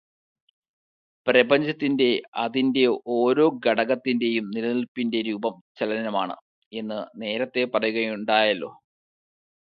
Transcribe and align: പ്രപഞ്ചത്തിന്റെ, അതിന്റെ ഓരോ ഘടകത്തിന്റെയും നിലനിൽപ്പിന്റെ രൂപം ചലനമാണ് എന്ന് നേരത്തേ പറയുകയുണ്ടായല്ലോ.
പ്രപഞ്ചത്തിന്റെ, 1.27 2.07
അതിന്റെ 2.35 2.83
ഓരോ 3.15 3.45
ഘടകത്തിന്റെയും 3.65 4.45
നിലനിൽപ്പിന്റെ 4.55 5.21
രൂപം 5.21 5.55
ചലനമാണ് 5.79 6.35
എന്ന് 6.71 6.99
നേരത്തേ 7.21 7.63
പറയുകയുണ്ടായല്ലോ. 7.65 8.71